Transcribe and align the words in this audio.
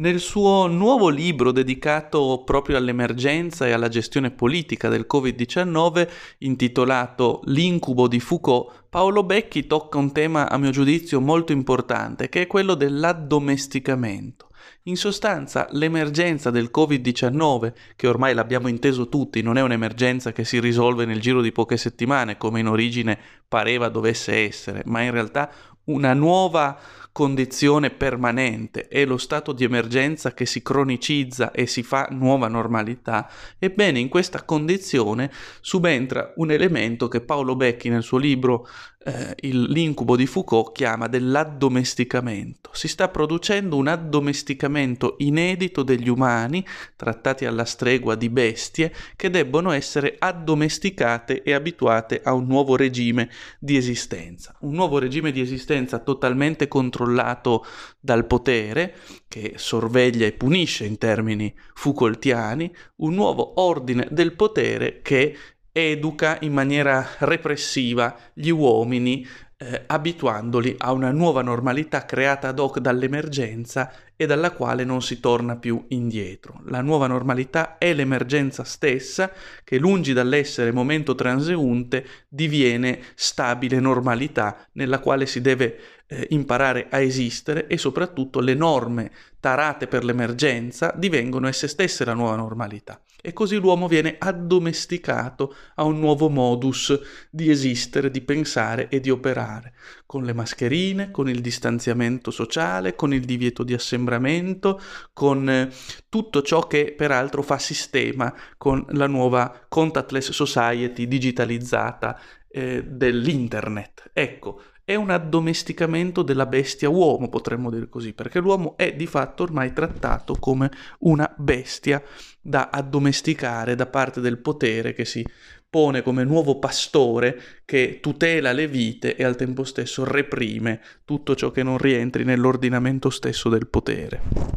Nel 0.00 0.18
suo 0.18 0.66
nuovo 0.66 1.10
libro 1.10 1.52
dedicato 1.52 2.40
proprio 2.42 2.78
all'emergenza 2.78 3.66
e 3.66 3.72
alla 3.72 3.88
gestione 3.88 4.30
politica 4.30 4.88
del 4.88 5.04
Covid-19, 5.06 6.08
intitolato 6.38 7.42
L'incubo 7.44 8.08
di 8.08 8.18
Foucault, 8.18 8.86
Paolo 8.88 9.24
Becchi 9.24 9.66
tocca 9.66 9.98
un 9.98 10.10
tema 10.12 10.48
a 10.48 10.56
mio 10.56 10.70
giudizio 10.70 11.20
molto 11.20 11.52
importante, 11.52 12.30
che 12.30 12.40
è 12.40 12.46
quello 12.46 12.76
dell'addomesticamento. 12.76 14.48
In 14.84 14.96
sostanza, 14.96 15.68
l'emergenza 15.72 16.48
del 16.48 16.70
Covid-19, 16.74 17.72
che 17.94 18.06
ormai 18.06 18.32
l'abbiamo 18.32 18.68
inteso 18.68 19.06
tutti, 19.10 19.42
non 19.42 19.58
è 19.58 19.62
un'emergenza 19.62 20.32
che 20.32 20.44
si 20.44 20.60
risolve 20.60 21.04
nel 21.04 21.20
giro 21.20 21.42
di 21.42 21.52
poche 21.52 21.76
settimane, 21.76 22.38
come 22.38 22.60
in 22.60 22.68
origine 22.68 23.18
pareva 23.46 23.90
dovesse 23.90 24.46
essere, 24.46 24.80
ma 24.86 25.02
in 25.02 25.10
realtà 25.10 25.52
una 25.84 26.14
nuova 26.14 26.78
condizione 27.20 27.90
permanente, 27.90 28.88
è 28.88 29.04
lo 29.04 29.18
stato 29.18 29.52
di 29.52 29.62
emergenza 29.62 30.32
che 30.32 30.46
si 30.46 30.62
cronicizza 30.62 31.50
e 31.50 31.66
si 31.66 31.82
fa 31.82 32.08
nuova 32.10 32.48
normalità, 32.48 33.28
ebbene 33.58 33.98
in 33.98 34.08
questa 34.08 34.42
condizione 34.44 35.30
subentra 35.60 36.32
un 36.36 36.50
elemento 36.50 37.08
che 37.08 37.20
Paolo 37.20 37.56
Becchi 37.56 37.90
nel 37.90 38.02
suo 38.02 38.16
libro 38.16 38.66
eh, 39.02 39.34
il, 39.40 39.62
L'incubo 39.70 40.14
di 40.14 40.26
Foucault 40.26 40.72
chiama 40.72 41.06
dell'addomesticamento. 41.06 42.70
Si 42.72 42.86
sta 42.86 43.08
producendo 43.08 43.76
un 43.76 43.86
addomesticamento 43.86 45.14
inedito 45.18 45.82
degli 45.82 46.08
umani, 46.08 46.64
trattati 46.96 47.46
alla 47.46 47.64
stregua 47.64 48.14
di 48.14 48.28
bestie, 48.28 48.92
che 49.16 49.30
debbono 49.30 49.70
essere 49.70 50.16
addomesticate 50.18 51.42
e 51.42 51.54
abituate 51.54 52.20
a 52.22 52.34
un 52.34 52.46
nuovo 52.46 52.76
regime 52.76 53.30
di 53.58 53.76
esistenza. 53.76 54.54
Un 54.60 54.74
nuovo 54.74 54.98
regime 54.98 55.32
di 55.32 55.40
esistenza 55.40 55.98
totalmente 55.98 56.68
controllato 56.68 57.64
dal 57.98 58.26
potere, 58.26 58.96
che 59.28 59.54
sorveglia 59.56 60.26
e 60.26 60.32
punisce 60.32 60.84
in 60.84 60.98
termini 60.98 61.54
Foucaultiani, 61.74 62.70
un 62.96 63.14
nuovo 63.14 63.60
ordine 63.60 64.08
del 64.10 64.34
potere 64.34 65.00
che 65.02 65.36
educa 65.72 66.38
in 66.40 66.52
maniera 66.52 67.06
repressiva 67.18 68.16
gli 68.32 68.50
uomini 68.50 69.26
eh, 69.62 69.82
abituandoli 69.86 70.76
a 70.78 70.92
una 70.92 71.10
nuova 71.10 71.42
normalità 71.42 72.06
creata 72.06 72.48
ad 72.48 72.58
hoc 72.58 72.78
dall'emergenza 72.78 73.92
e 74.16 74.26
dalla 74.26 74.52
quale 74.52 74.84
non 74.84 75.02
si 75.02 75.20
torna 75.20 75.56
più 75.56 75.84
indietro. 75.88 76.60
La 76.66 76.80
nuova 76.80 77.06
normalità 77.06 77.76
è 77.76 77.92
l'emergenza 77.92 78.64
stessa 78.64 79.30
che 79.62 79.78
lungi 79.78 80.12
dall'essere 80.12 80.72
momento 80.72 81.14
transeunte 81.14 82.06
diviene 82.28 83.00
stabile 83.14 83.80
normalità 83.80 84.66
nella 84.72 84.98
quale 84.98 85.26
si 85.26 85.40
deve 85.40 85.78
eh, 86.10 86.26
imparare 86.30 86.88
a 86.90 87.00
esistere 87.00 87.68
e 87.68 87.78
soprattutto 87.78 88.40
le 88.40 88.54
norme 88.54 89.10
tarate 89.38 89.86
per 89.86 90.04
l'emergenza 90.04 90.92
divengono 90.96 91.48
esse 91.48 91.68
stesse 91.68 92.04
la 92.04 92.14
nuova 92.14 92.36
normalità. 92.36 93.00
E 93.22 93.32
così 93.32 93.56
l'uomo 93.56 93.86
viene 93.86 94.16
addomesticato 94.18 95.54
a 95.76 95.84
un 95.84 95.98
nuovo 95.98 96.28
modus 96.28 96.98
di 97.30 97.50
esistere, 97.50 98.10
di 98.10 98.22
pensare 98.22 98.88
e 98.88 98.98
di 98.98 99.10
operare, 99.10 99.74
con 100.04 100.24
le 100.24 100.32
mascherine, 100.32 101.10
con 101.10 101.28
il 101.28 101.40
distanziamento 101.40 102.30
sociale, 102.30 102.94
con 102.94 103.14
il 103.14 103.24
divieto 103.24 103.62
di 103.62 103.74
assembramento, 103.74 104.80
con 105.12 105.48
eh, 105.48 105.70
tutto 106.08 106.42
ciò 106.42 106.66
che 106.66 106.94
peraltro 106.96 107.42
fa 107.42 107.58
sistema 107.58 108.34
con 108.56 108.84
la 108.90 109.06
nuova 109.06 109.66
contactless 109.68 110.30
society 110.30 111.06
digitalizzata 111.06 112.18
eh, 112.50 112.84
dell'internet. 112.84 114.10
Ecco, 114.12 114.62
è 114.84 114.96
un 114.96 115.10
addomesticamento 115.10 116.22
della 116.22 116.46
bestia 116.46 116.88
uomo, 116.88 117.28
potremmo 117.28 117.70
dire 117.70 117.88
così, 117.88 118.12
perché 118.12 118.40
l'uomo 118.40 118.76
è 118.76 118.92
di 118.94 119.06
fatto 119.06 119.44
ormai 119.44 119.72
trattato 119.72 120.34
come 120.34 120.68
una 121.00 121.32
bestia 121.36 122.02
da 122.40 122.70
addomesticare 122.72 123.76
da 123.76 123.86
parte 123.86 124.20
del 124.20 124.38
potere 124.38 124.92
che 124.92 125.04
si 125.04 125.24
pone 125.70 126.02
come 126.02 126.24
nuovo 126.24 126.58
pastore 126.58 127.40
che 127.64 128.00
tutela 128.02 128.50
le 128.50 128.66
vite 128.66 129.14
e 129.14 129.22
al 129.22 129.36
tempo 129.36 129.62
stesso 129.62 130.02
reprime 130.02 130.80
tutto 131.04 131.36
ciò 131.36 131.52
che 131.52 131.62
non 131.62 131.78
rientri 131.78 132.24
nell'ordinamento 132.24 133.10
stesso 133.10 133.48
del 133.48 133.68
potere. 133.68 134.49